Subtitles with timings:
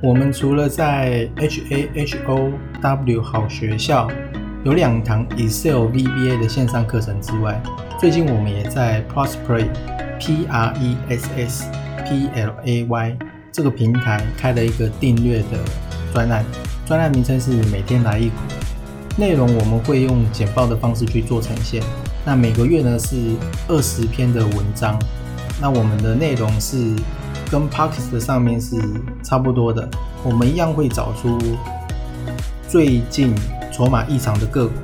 [0.00, 4.08] 我们除了在 H A H O W 好学校
[4.64, 7.60] 有两堂 Excel VBA 的线上课程之外，
[7.98, 9.66] 最近我们也在 Prosplay
[10.20, 11.70] P R E S S
[12.06, 13.18] P L A Y
[13.50, 15.58] 这个平台开了一个订阅的
[16.12, 16.44] 专案，
[16.86, 18.36] 专案名称是每天来一股，
[19.16, 21.82] 内容我们会用简报的方式去做呈现。
[22.24, 23.16] 那每个月呢是
[23.66, 24.96] 二十篇的文章，
[25.60, 26.94] 那我们的内容是。
[27.50, 28.76] 跟 Parkes 的上面是
[29.22, 29.88] 差不多的，
[30.22, 31.38] 我们一样会找出
[32.68, 33.34] 最近
[33.72, 34.74] 筹码异常的个股，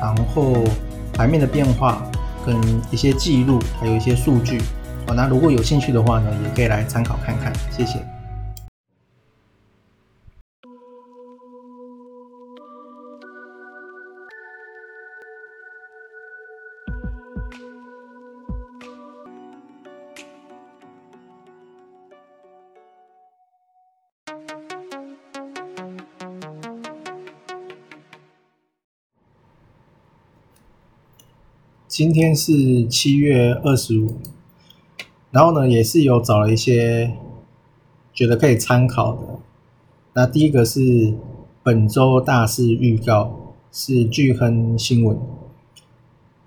[0.00, 0.64] 然后
[1.12, 2.02] 盘面的变化
[2.46, 2.56] 跟
[2.90, 4.60] 一些记录，还有一些数据。
[5.06, 7.52] 好，那如果有兴趣的话呢，也可以来参考看看。
[7.70, 7.98] 谢谢。
[31.92, 34.16] 今天是七月二十五，
[35.30, 37.12] 然后呢，也是有找了一些
[38.14, 39.38] 觉得可以参考的。
[40.14, 41.12] 那第一个是
[41.62, 45.18] 本周大事预告，是巨亨新闻。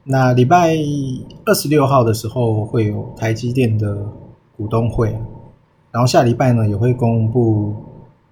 [0.05, 0.75] 那礼拜
[1.45, 4.11] 二十六号的时候会有台积电的
[4.57, 5.15] 股东会，
[5.91, 7.75] 然后下礼拜呢也会公布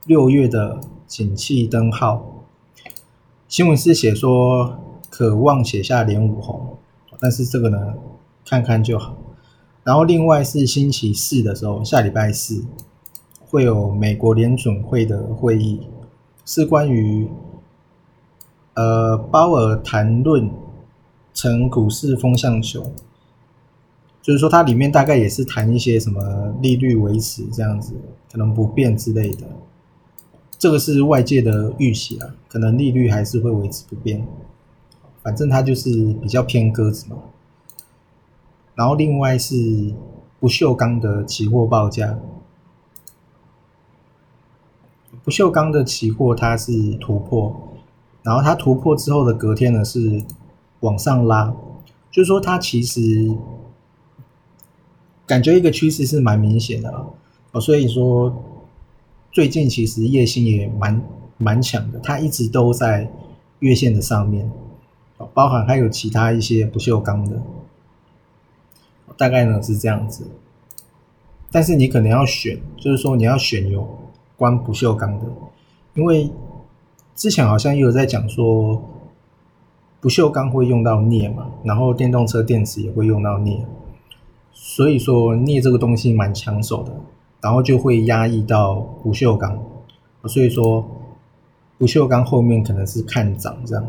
[0.07, 2.43] 六月的景气灯号。
[3.47, 4.79] 新闻是写说
[5.11, 6.75] 渴望写下连五红。
[7.19, 7.93] 但是这个呢，
[8.45, 9.17] 看看就好。
[9.83, 12.63] 然后另外是星期四的时候，下礼拜四
[13.49, 15.81] 会有美国联准会的会议，
[16.45, 17.27] 是关于
[18.75, 20.49] 呃鲍尔谈论
[21.33, 22.91] 成股市风向球，
[24.21, 27.93] 就是说它里面大概也是谈一些什么利率维持这样子，
[28.31, 29.47] 可能不变之类的。
[30.57, 34.25] 这个是外界的预期啊，可能利率还是会维持不变。
[35.23, 37.17] 反正它就是比较偏鸽子嘛，
[38.75, 39.93] 然后另外是
[40.39, 42.19] 不锈钢的期货报价，
[45.23, 47.55] 不锈钢的期货它是突破，
[48.21, 50.21] 然后它突破之后的隔天呢是
[50.81, 51.55] 往上拉，
[52.11, 53.33] 就是说它其实
[55.25, 57.13] 感觉一个趋势是蛮明显的了，
[57.53, 58.43] 哦，所以说
[59.31, 61.01] 最近其实业性也蛮
[61.37, 63.09] 蛮强的，它一直都在
[63.59, 64.51] 月线的上面。
[65.33, 67.41] 包含还有其他一些不锈钢的，
[69.17, 70.27] 大概呢是这样子。
[71.51, 73.87] 但是你可能要选，就是说你要选有
[74.35, 75.25] 关不锈钢的，
[75.93, 76.31] 因为
[77.15, 78.81] 之前好像也有在讲说，
[80.01, 83.63] 不锈钢会用到镍嘛，然后电动车电池也会用到镍，
[84.51, 86.91] 所以说镍这个东西蛮抢手的，
[87.39, 89.63] 然后就会压抑到不锈钢，
[90.25, 90.83] 所以说
[91.77, 93.85] 不锈钢后面可能是看涨这样。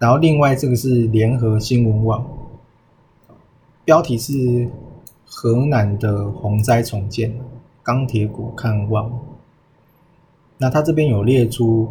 [0.00, 2.26] 然后另外这个是联合新闻网，
[3.84, 4.66] 标题是
[5.26, 7.38] 河南的洪灾重建，
[7.82, 9.12] 钢铁股看望。
[10.56, 11.86] 那它这边有列出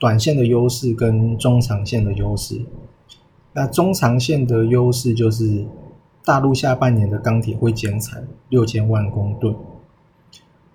[0.00, 2.60] 短线的优势跟中长线的优势。
[3.52, 5.64] 那中长线的优势就是
[6.24, 9.54] 大陆下半年的钢铁会减产六千万公吨。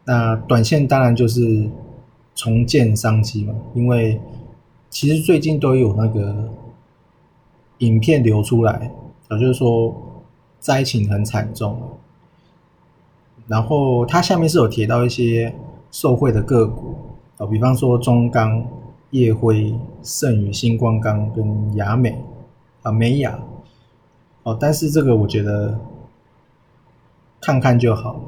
[0.06, 1.70] 那短线当然就是
[2.34, 4.22] 重建商机嘛，因为。
[4.94, 6.52] 其实最近都有那个
[7.80, 8.92] 影片流出来，
[9.32, 9.94] 也就是说
[10.60, 11.76] 灾情很惨重。
[13.48, 15.54] 然后它下面是有提到一些
[15.90, 16.96] 受惠的个股
[17.40, 18.64] 啊，比方说中钢、
[19.10, 22.16] 叶辉、盛宇、星光钢跟雅美
[22.84, 23.38] 啊美雅
[24.44, 25.78] 哦，但是这个我觉得
[27.42, 28.22] 看看就好。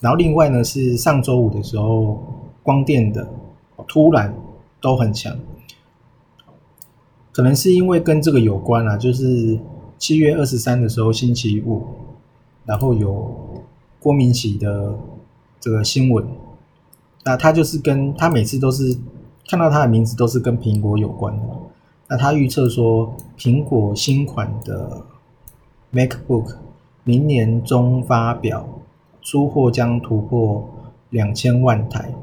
[0.00, 2.18] 然后另外呢是上周五的时候，
[2.62, 3.28] 光电的
[3.86, 4.34] 突然
[4.80, 5.36] 都很强。
[7.36, 9.58] 可能是因为跟这个有关啊，就是
[9.98, 11.82] 七月二十三的时候星期五，
[12.64, 13.30] 然后有
[14.00, 14.98] 郭明奇的
[15.60, 16.26] 这个新闻，
[17.24, 18.96] 那他就是跟他每次都是
[19.46, 21.42] 看到他的名字都是跟苹果有关的，
[22.08, 25.02] 那他预测说苹果新款的
[25.92, 26.56] MacBook
[27.04, 28.66] 明年中发表，
[29.20, 30.66] 出货将突破
[31.10, 32.14] 两千万台，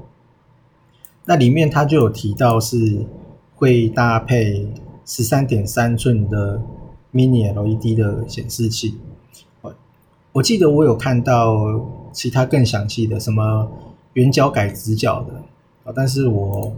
[1.26, 3.06] 那里面他就有提到是
[3.54, 4.68] 会搭配。
[5.06, 6.62] 十三点三寸的
[7.14, 8.96] Mini LED 的显示器，
[9.62, 9.74] 我
[10.34, 13.72] 我记得我有看到其他更详细的，什么
[14.14, 15.44] 圆角改直角的。
[15.84, 16.74] 啊，但是我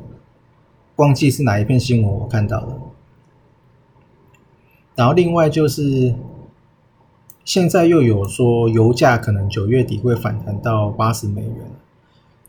[0.95, 2.79] 忘记是哪一篇新闻我看到的。
[4.95, 6.15] 然后另外就是
[7.43, 11.69] 现在又有说油价可能九月底会反弹到八十美元，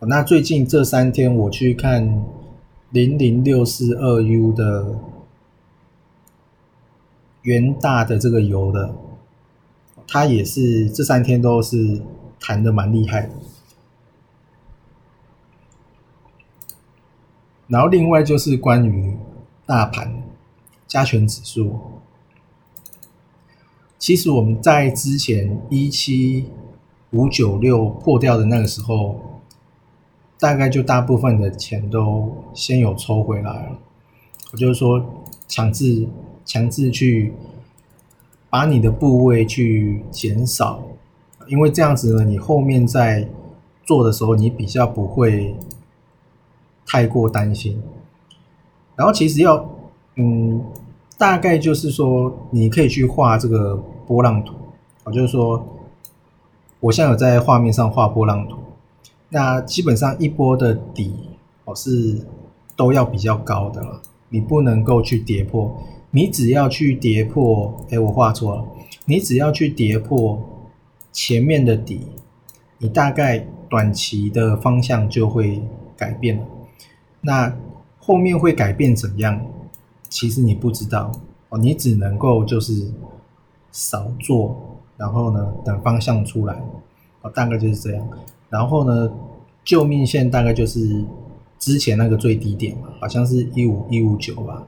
[0.01, 2.25] 那最近这三天我去看
[2.91, 4.99] 零零六四二 U 的
[7.47, 8.93] 元大的这个油的，
[10.09, 12.03] 它也是这三天都是
[12.41, 13.31] 弹的蛮厉害的。
[17.69, 19.17] 然后另外就是关于
[19.65, 20.25] 大盘
[20.89, 21.79] 加权指数，
[23.97, 26.51] 其实我们在之前一七
[27.11, 29.21] 五九六破掉的那个时候，
[30.41, 33.79] 大概就大部分的钱都先有抽回来了。
[34.53, 36.09] 我就是说，强制
[36.47, 37.35] 强制去
[38.49, 40.83] 把你的部位去减少，
[41.49, 43.29] 因为这样子呢，你后面在
[43.85, 45.55] 做的时候，你比较不会。
[46.89, 47.83] 太过担心，
[48.95, 49.69] 然后其实要，
[50.15, 50.65] 嗯，
[51.19, 53.75] 大概就是说，你可以去画这个
[54.07, 54.55] 波浪图，
[55.03, 55.67] 啊，就是说，
[56.79, 58.59] 我现在有在画面上画波浪图，
[59.31, 61.13] 那基本上一波的底
[61.65, 62.25] 哦是
[62.77, 65.77] 都要比较高的了，你不能够去跌破，
[66.17, 68.65] 你只要去跌破，哎，我画错了，
[69.05, 70.43] 你只要去跌破
[71.13, 72.01] 前面的底，
[72.79, 75.63] 你大概短期的方向就会
[75.95, 76.43] 改变了。
[77.21, 77.55] 那
[77.99, 79.39] 后面会改变怎样？
[80.09, 81.13] 其实你不知道
[81.51, 82.91] 哦，你只能够就是
[83.71, 84.57] 少做，
[84.97, 86.55] 然后呢等方向出来
[87.21, 88.09] 哦，大概就是这样。
[88.49, 89.13] 然后呢，
[89.63, 91.05] 救命线大概就是
[91.59, 94.67] 之前那个最低点嘛，好像是一五一五九吧。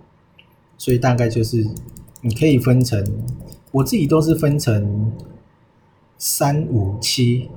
[0.79, 1.69] 所以大概就是
[2.23, 3.05] 你可以分成，
[3.73, 5.13] 我自己都是分成
[6.17, 7.51] 三五七，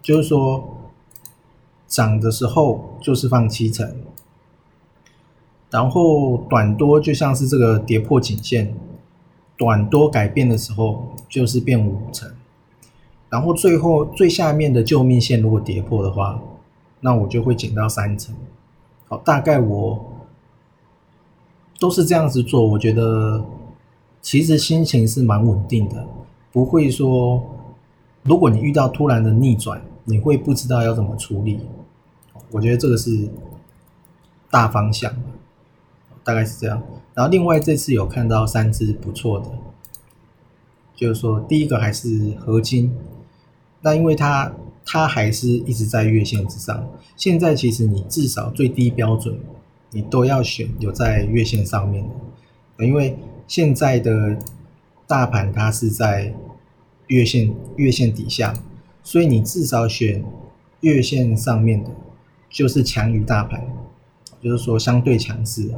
[0.00, 0.78] 就是说
[1.86, 3.94] 涨的时候就是放七成。
[5.70, 8.74] 然后短多就像是这个跌破颈线，
[9.56, 12.30] 短多改变的时候就是变五成，
[13.30, 16.40] 然后最后最下面的救命线如果跌破的话，
[17.00, 18.34] 那我就会减到三成。
[19.08, 20.11] 好，大概我
[21.82, 23.44] 都是这样子做，我觉得
[24.20, 26.06] 其实心情是蛮稳定的，
[26.52, 27.42] 不会说
[28.22, 31.58] 如果你遇到突然的逆转，你会不知道要怎么处理。
[32.52, 33.28] 我觉得这个是
[34.48, 35.12] 大方向。
[36.24, 36.80] 大概是这样，
[37.14, 39.46] 然后另外这次有看到三只不错的，
[40.94, 42.94] 就是说第一个还是合金，
[43.80, 44.52] 那因为它
[44.86, 46.86] 它还是一直在月线之上，
[47.16, 49.36] 现在其实你至少最低标准
[49.92, 52.02] 你都要选有在月线上面
[52.76, 53.16] 的，因为
[53.46, 54.36] 现在的
[55.06, 56.34] 大盘它是在
[57.08, 58.54] 月线月线底下，
[59.02, 60.24] 所以你至少选
[60.80, 61.90] 月线上面的，
[62.48, 63.62] 就是强于大盘，
[64.40, 65.70] 就是说相对强势。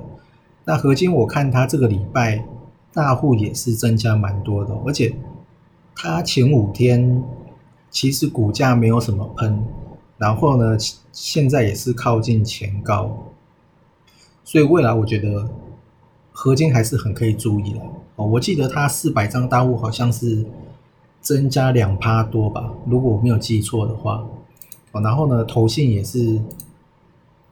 [0.65, 2.45] 那合金我看它这个礼拜
[2.93, 5.15] 大户也是增加蛮多的，而且
[5.97, 7.23] 它前五天
[7.91, 9.65] 其实股价没有什么喷，
[10.17, 10.79] 然后呢
[11.11, 13.33] 现在也是靠近前高，
[14.45, 15.49] 所以未来我觉得
[16.31, 17.81] 合金还是很可以注意的
[18.17, 18.27] 哦。
[18.27, 20.45] 我记得它四百张大户好像是
[21.21, 24.25] 增加两趴多吧，如果我没有记错的话
[24.93, 25.01] 哦。
[25.01, 26.41] 然后呢，投信也是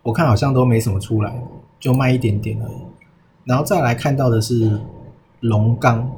[0.02, 1.42] 我看好像都没什么出来，
[1.80, 2.76] 就卖一点点而已。
[3.44, 4.80] 然后再来看到的是
[5.40, 6.08] 龙钢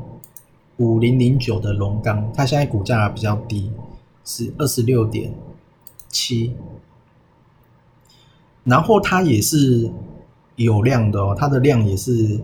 [0.78, 3.70] 五零零九的龙钢，它现在股价比较低，
[4.24, 5.32] 是二十六点
[6.08, 6.54] 七。
[8.64, 9.90] 然后它也是
[10.56, 12.40] 有量的哦，它的量也是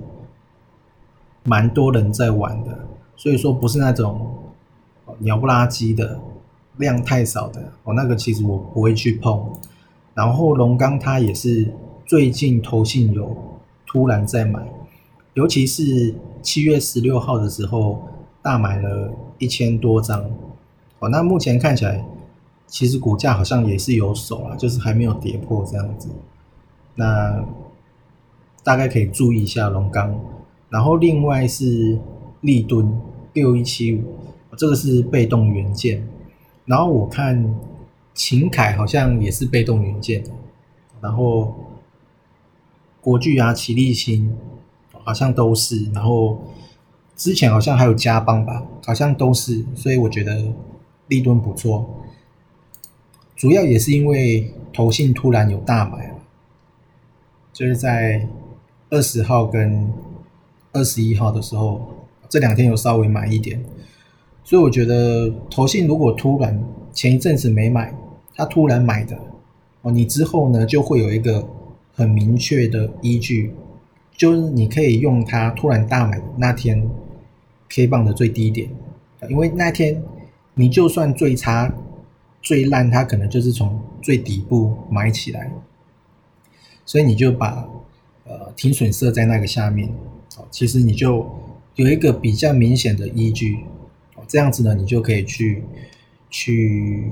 [1.44, 2.86] 蛮多人在玩的，
[3.16, 4.34] 所以说不是那种
[5.18, 6.20] 鸟不拉几的
[6.76, 9.52] 量太少的哦，那个其实我不会去碰。
[10.14, 11.72] 然后龙钢它也是
[12.04, 13.36] 最近投信有。
[13.92, 14.64] 突然在买，
[15.34, 18.00] 尤其是七月十六号的时候，
[18.40, 20.30] 大买了一千多张。
[21.00, 22.04] 哦，那目前看起来，
[22.68, 26.08] 其实股价好像也是有手啊，就是还没有跌破这样子。
[26.94, 27.44] 那
[28.62, 30.18] 大概可以注意一下龙钢，
[30.68, 31.98] 然后另外是
[32.40, 33.00] 立敦
[33.32, 34.02] 六一七五，
[34.56, 36.06] 这个是被动元件。
[36.66, 37.54] 然后我看
[38.14, 40.24] 秦凯好像也是被动元件，
[41.00, 41.54] 然后。
[43.02, 44.36] 国巨啊，齐立新
[44.92, 46.38] 好像都是，然后
[47.16, 50.52] 之前好像还有加邦吧，好像都是，所以我觉得
[51.08, 52.04] 利敦不错。
[53.34, 56.14] 主要也是因为投信突然有大买
[57.54, 58.28] 就是在
[58.90, 59.92] 二十号跟
[60.72, 61.80] 二十一号的时候，
[62.28, 63.64] 这两天有稍微买一点，
[64.44, 67.94] 所以我觉得投信如果突然前一阵子没买，
[68.34, 69.18] 他突然买的
[69.82, 71.48] 哦，你之后呢就会有一个。
[71.92, 73.52] 很明确的依据，
[74.16, 76.88] 就是你可以用它突然大买的那天
[77.68, 78.70] K 棒的最低点，
[79.28, 80.02] 因为那天
[80.54, 81.70] 你就算最差
[82.40, 85.52] 最烂，它可能就是从最底部买起来，
[86.86, 87.68] 所以你就把
[88.30, 89.88] 呃停损设在那个下面，
[90.36, 91.28] 哦，其实你就
[91.74, 93.56] 有一个比较明显的依据，
[94.14, 95.64] 哦，这样子呢，你就可以去
[96.30, 97.10] 去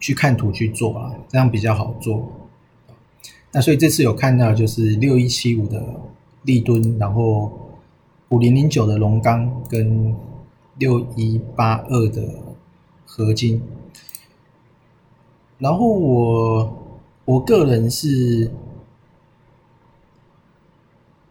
[0.00, 2.28] 去看图去做啊，这样比较好做。
[3.52, 5.82] 那所以这次有看到就是六一七五的
[6.42, 7.50] 立吨，然后
[8.30, 10.14] 五零零九的龙钢跟
[10.78, 12.22] 六一八二的
[13.06, 13.62] 合金。
[15.58, 16.86] 然后我
[17.24, 18.50] 我个人是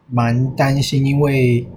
[0.08, 1.68] 蛮担心，因为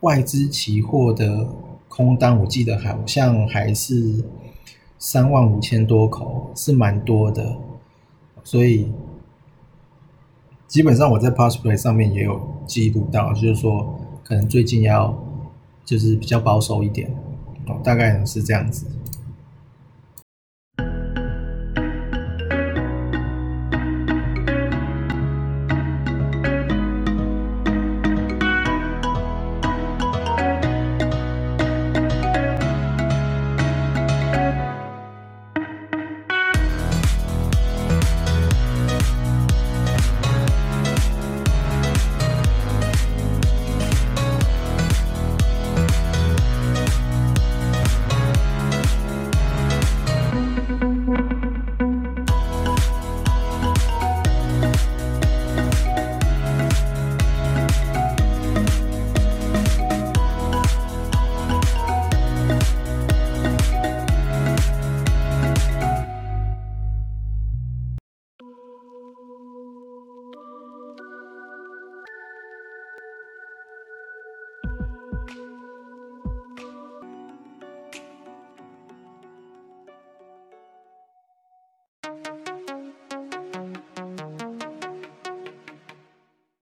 [0.00, 1.48] 外资期货的
[1.88, 4.24] 空单，我记得好像还是
[4.98, 7.56] 三万五千多口，是蛮多的，
[8.44, 8.92] 所以
[10.66, 15.16] 基本上我在 Passplay 上面也有记录到，就是说可能最近要
[15.84, 17.10] 就是比较保守一点，
[17.66, 18.86] 哦，大概是这样子。